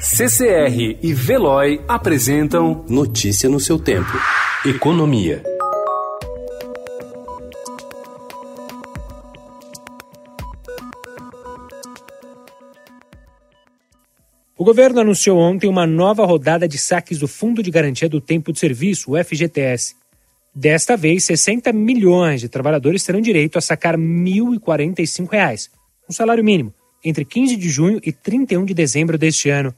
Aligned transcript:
CCR 0.00 0.96
e 1.02 1.12
Veloy 1.12 1.80
apresentam 1.88 2.84
Notícia 2.88 3.48
no 3.48 3.58
seu 3.58 3.80
tempo. 3.80 4.12
Economia. 4.64 5.42
O 14.56 14.64
governo 14.64 15.00
anunciou 15.00 15.36
ontem 15.36 15.68
uma 15.68 15.84
nova 15.84 16.24
rodada 16.24 16.68
de 16.68 16.78
saques 16.78 17.18
do 17.18 17.26
Fundo 17.26 17.60
de 17.60 17.70
Garantia 17.72 18.08
do 18.08 18.20
Tempo 18.20 18.52
de 18.52 18.60
Serviço, 18.60 19.10
o 19.10 19.24
FGTS. 19.24 19.96
Desta 20.54 20.96
vez, 20.96 21.24
60 21.24 21.72
milhões 21.72 22.40
de 22.40 22.48
trabalhadores 22.48 23.02
terão 23.02 23.20
direito 23.20 23.58
a 23.58 23.60
sacar 23.60 23.96
R$ 23.96 24.00
1.045, 24.00 25.70
um 26.08 26.12
salário 26.12 26.44
mínimo, 26.44 26.72
entre 27.04 27.24
15 27.24 27.56
de 27.56 27.68
junho 27.68 28.00
e 28.04 28.12
31 28.12 28.64
de 28.64 28.74
dezembro 28.74 29.18
deste 29.18 29.50
ano. 29.50 29.74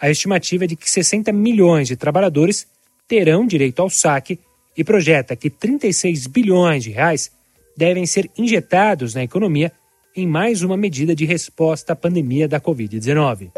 A 0.00 0.10
estimativa 0.10 0.64
é 0.64 0.66
de 0.66 0.76
que 0.76 0.88
60 0.88 1.32
milhões 1.32 1.88
de 1.88 1.96
trabalhadores 1.96 2.66
terão 3.06 3.46
direito 3.46 3.80
ao 3.80 3.90
saque 3.90 4.38
e 4.76 4.84
projeta 4.84 5.34
que 5.34 5.50
36 5.50 6.26
bilhões 6.28 6.84
de 6.84 6.90
reais 6.90 7.32
devem 7.76 8.06
ser 8.06 8.30
injetados 8.36 9.14
na 9.14 9.24
economia 9.24 9.72
em 10.14 10.26
mais 10.26 10.62
uma 10.62 10.76
medida 10.76 11.14
de 11.14 11.24
resposta 11.24 11.92
à 11.92 11.96
pandemia 11.96 12.46
da 12.46 12.60
Covid-19. 12.60 13.50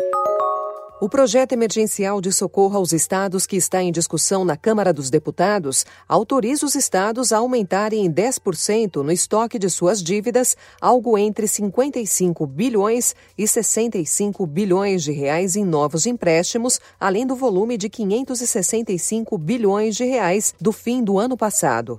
O 1.01 1.09
projeto 1.09 1.53
emergencial 1.53 2.21
de 2.21 2.31
socorro 2.31 2.77
aos 2.77 2.93
estados 2.93 3.47
que 3.47 3.57
está 3.57 3.83
em 3.83 3.91
discussão 3.91 4.45
na 4.45 4.55
Câmara 4.55 4.93
dos 4.93 5.09
Deputados 5.09 5.87
autoriza 6.07 6.67
os 6.67 6.75
estados 6.75 7.33
a 7.33 7.39
aumentarem 7.39 8.05
em 8.05 8.13
10% 8.13 8.97
no 8.97 9.11
estoque 9.11 9.59
de 9.59 9.71
suas 9.71 10.03
dívidas, 10.03 10.59
algo 10.79 11.17
entre 11.17 11.49
55 11.49 12.47
bilhões 12.47 13.17
e 13.39 13.49
65 13.49 14.47
bilhões 14.47 15.03
de 15.03 15.11
reais 15.11 15.57
em 15.57 15.65
novos 15.65 16.05
empréstimos, 16.05 16.79
além 17.01 17.27
do 17.27 17.35
volume 17.35 17.79
de 17.79 17.89
565 17.89 19.39
bilhões 19.39 19.97
de 19.97 20.05
reais 20.05 20.53
do 20.61 20.71
fim 20.71 21.03
do 21.03 21.19
ano 21.19 21.35
passado. 21.35 21.99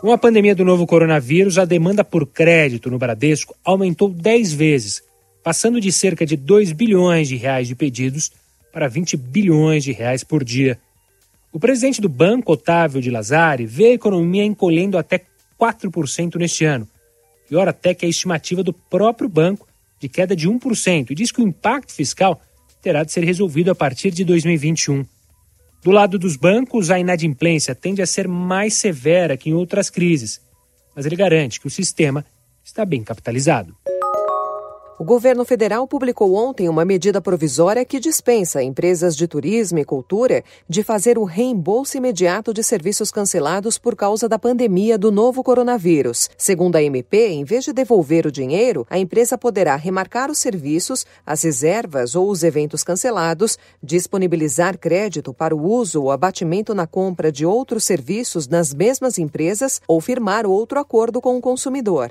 Com 0.00 0.12
a 0.12 0.18
pandemia 0.18 0.54
do 0.54 0.64
novo 0.64 0.86
coronavírus, 0.86 1.58
a 1.58 1.64
demanda 1.64 2.04
por 2.04 2.24
crédito 2.24 2.88
no 2.88 3.00
Bradesco 3.00 3.56
aumentou 3.64 4.08
10 4.08 4.52
vezes 4.52 5.05
passando 5.46 5.80
de 5.80 5.92
cerca 5.92 6.26
de 6.26 6.36
2 6.36 6.72
bilhões 6.72 7.28
de 7.28 7.36
reais 7.36 7.68
de 7.68 7.76
pedidos 7.76 8.32
para 8.72 8.88
20 8.88 9.16
bilhões 9.16 9.84
de 9.84 9.92
reais 9.92 10.24
por 10.24 10.42
dia. 10.42 10.76
O 11.52 11.60
presidente 11.60 12.00
do 12.00 12.08
banco, 12.08 12.50
Otávio 12.50 13.00
de 13.00 13.12
Lazari, 13.12 13.64
vê 13.64 13.90
a 13.90 13.92
economia 13.92 14.42
encolhendo 14.42 14.98
até 14.98 15.24
4% 15.56 16.34
neste 16.34 16.64
ano, 16.64 16.88
pior 17.48 17.68
até 17.68 17.94
que 17.94 18.04
a 18.04 18.08
estimativa 18.08 18.60
do 18.64 18.72
próprio 18.72 19.28
banco 19.28 19.68
de 20.00 20.08
queda 20.08 20.34
de 20.34 20.50
1%, 20.50 21.12
e 21.12 21.14
diz 21.14 21.30
que 21.30 21.40
o 21.40 21.46
impacto 21.46 21.92
fiscal 21.92 22.42
terá 22.82 23.04
de 23.04 23.12
ser 23.12 23.22
resolvido 23.22 23.70
a 23.70 23.74
partir 23.76 24.10
de 24.10 24.24
2021. 24.24 25.06
Do 25.80 25.92
lado 25.92 26.18
dos 26.18 26.34
bancos, 26.34 26.90
a 26.90 26.98
inadimplência 26.98 27.72
tende 27.72 28.02
a 28.02 28.06
ser 28.06 28.26
mais 28.26 28.74
severa 28.74 29.36
que 29.36 29.50
em 29.50 29.54
outras 29.54 29.90
crises, 29.90 30.40
mas 30.92 31.06
ele 31.06 31.14
garante 31.14 31.60
que 31.60 31.68
o 31.68 31.70
sistema 31.70 32.26
está 32.64 32.84
bem 32.84 33.04
capitalizado. 33.04 33.76
O 34.98 35.04
governo 35.04 35.44
federal 35.44 35.86
publicou 35.86 36.34
ontem 36.34 36.70
uma 36.70 36.82
medida 36.82 37.20
provisória 37.20 37.84
que 37.84 38.00
dispensa 38.00 38.62
empresas 38.62 39.14
de 39.14 39.28
turismo 39.28 39.78
e 39.78 39.84
cultura 39.84 40.42
de 40.66 40.82
fazer 40.82 41.18
o 41.18 41.24
reembolso 41.24 41.98
imediato 41.98 42.54
de 42.54 42.64
serviços 42.64 43.10
cancelados 43.10 43.76
por 43.76 43.94
causa 43.94 44.26
da 44.26 44.38
pandemia 44.38 44.96
do 44.96 45.12
novo 45.12 45.44
coronavírus. 45.44 46.30
Segundo 46.38 46.76
a 46.76 46.82
MP, 46.82 47.28
em 47.28 47.44
vez 47.44 47.64
de 47.64 47.74
devolver 47.74 48.26
o 48.26 48.32
dinheiro, 48.32 48.86
a 48.88 48.98
empresa 48.98 49.36
poderá 49.36 49.76
remarcar 49.76 50.30
os 50.30 50.38
serviços, 50.38 51.04
as 51.26 51.42
reservas 51.42 52.14
ou 52.14 52.30
os 52.30 52.42
eventos 52.42 52.82
cancelados, 52.82 53.58
disponibilizar 53.82 54.78
crédito 54.78 55.34
para 55.34 55.54
o 55.54 55.62
uso 55.62 56.04
ou 56.04 56.10
abatimento 56.10 56.74
na 56.74 56.86
compra 56.86 57.30
de 57.30 57.44
outros 57.44 57.84
serviços 57.84 58.48
nas 58.48 58.72
mesmas 58.72 59.18
empresas 59.18 59.78
ou 59.86 60.00
firmar 60.00 60.46
outro 60.46 60.80
acordo 60.80 61.20
com 61.20 61.36
o 61.36 61.40
consumidor. 61.42 62.10